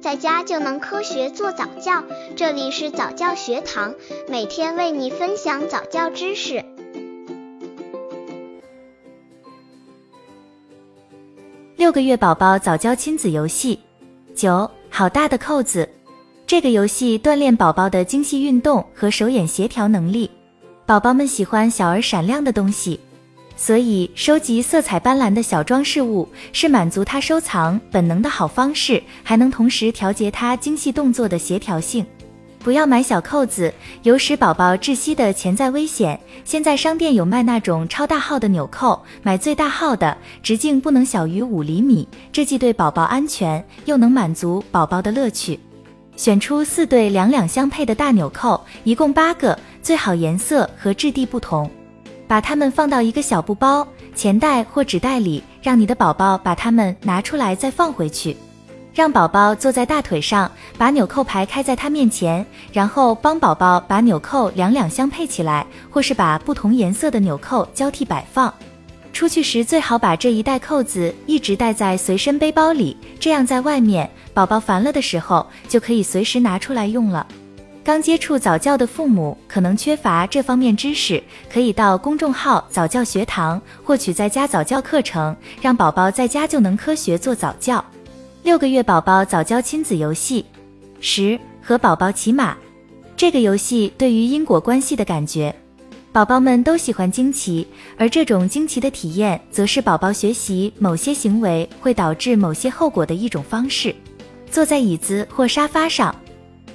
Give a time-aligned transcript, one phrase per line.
[0.00, 2.02] 在家就能科学做早教。
[2.34, 3.94] 这里是早教学堂，
[4.28, 6.64] 每天为你分享早教知识。
[11.76, 13.78] 六个月宝宝早教亲子游戏
[14.34, 15.86] 九，好大的扣子！
[16.46, 20.30] 这个游戏锻炼宝宝的精细运动和手眼协调能力。
[20.86, 22.98] 宝宝们喜欢小而闪亮的东西。
[23.62, 32.04] 所以，收集色彩斑斓的小装饰物是满足他收藏本能的好方式，还能同时调节他精细动作的协调性。
[32.60, 33.70] 不要买小扣子，
[34.02, 36.18] 有使宝宝窒息的潜在危险。
[36.42, 45.60] 现在商店有卖那种超大号的纽扣，买最大号的，直径不能小于五厘米，这既对宝宝安全，又能满足宝宝的乐趣。
[46.16, 51.70] 选出四对两两相配的大纽扣，一共八个，最好颜色和质地不同。
[52.30, 53.84] 把它们放到一个小布包、
[54.14, 58.36] 钱袋或纸袋里，让你的宝宝把它们拿出来再放回去。
[58.94, 60.48] 让宝宝坐在大腿上，
[60.78, 68.54] 把纽扣排开在他面前，然后帮宝宝把纽扣两两相配起来，或是把不同颜色的纽扣交替摆放。
[69.12, 77.26] 出去时最好把这一袋扣子一直带在随身背包里，这样在外面宝宝烦了的时候就可以随时拿出来用了。
[77.82, 87.82] 刚接触早教的父母可能缺乏这方面知识，可以到公众号早教学堂获取在家早教课程，让宝宝在家就能科学做早教。
[88.42, 90.44] 六个月宝宝早教亲子游戏
[91.00, 92.56] 十和宝宝骑马，
[93.16, 95.54] 这个游戏对于因果关系的感觉，
[96.12, 103.94] 宝宝们都喜欢惊奇，而这种惊奇的体验，则是宝宝学习某些行为会导致某些后果的一种方式。
[104.50, 106.14] 坐在椅子或沙发上。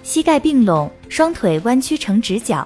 [0.05, 2.65] 膝盖并拢，双腿弯曲成直角，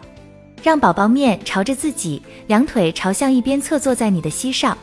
[0.61, 4.77] 让宝宝面朝着自己，两腿朝向一边侧坐在你的膝上，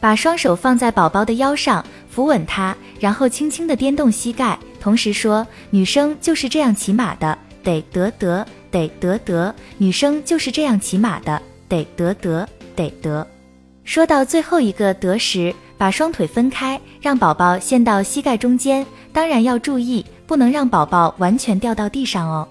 [0.00, 11.40] 把双手放在宝宝的腰上，扶稳他，然后轻轻地颠动膝盖，同时说：“女生就是这样骑马的，得得得，得得得，女生就是这样骑马的，
[11.70, 12.46] 得得得，
[12.76, 13.26] 得得。”
[13.82, 20.04] 说到最后一个得时，把双腿分开，让宝宝陷到膝盖中间，当然要注意。
[20.26, 22.46] 不能让宝宝完全掉到地上哦。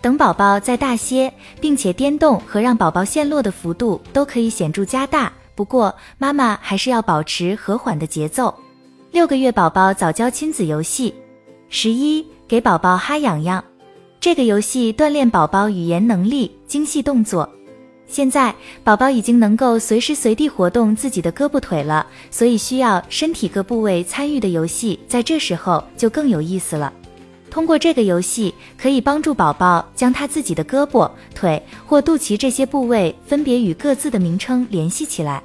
[0.00, 5.32] 等宝宝再大些，并且颠动和让宝宝陷落的幅度都可以显著加大。
[5.54, 8.54] 不过妈妈还是要保持和缓的节奏。
[9.10, 11.14] 六个月宝宝早教亲子游戏
[11.68, 13.62] 十一，给宝宝哈痒痒。
[14.18, 17.48] 这个游戏锻炼宝宝语言能力、精细动作。
[18.06, 26.92] 现在宝宝已经能够随时随地活动自己的胳膊腿了，所以需要身体各部位参与的游戏，在这时候就更有意思了。
[27.50, 35.42] 通过这个游戏，可以帮助宝宝将他自己的胳膊、腿或肚脐这些部位分别与各自的名称联系起来。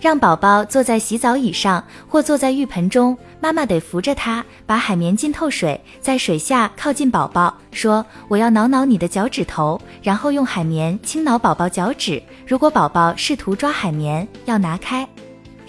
[0.00, 12.22] 让宝宝坐在洗澡椅上或坐在浴盆中，妈妈得扶着他，把海绵浸透水，在水下靠近宝宝，说：“我要挠挠你的脚趾头。”然后用海绵轻挠宝宝脚趾。
[12.46, 15.06] 如果宝宝试图抓海绵，要拿开。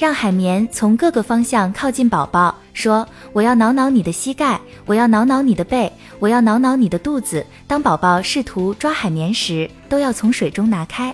[0.01, 11.13] 让海绵从各个方向靠近宝宝，说：“我要挠挠你的膝盖，我要挠挠你的背，我要挠挠你的肚子。”当宝宝试图抓海绵时，都要从水中拿开，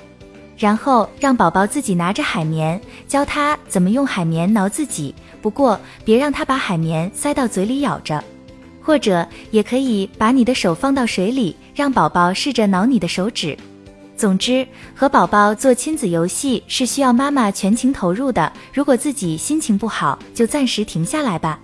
[0.57, 5.13] 然后让宝宝自己拿着海绵，教他怎么用海绵挠自己。
[5.41, 8.23] 不过别让他把海绵塞到嘴里咬着，
[8.81, 13.57] 或者也可以把你的手放到水里，让宝宝试着挠你的手指。
[14.17, 18.51] 总之，和宝宝做亲子游戏是需要妈妈全情投入的。
[18.73, 21.59] 如果自己心情不好，就暂时停下来吧。